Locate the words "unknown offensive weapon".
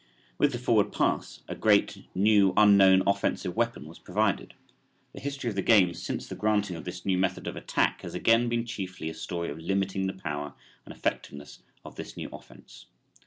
2.57-3.85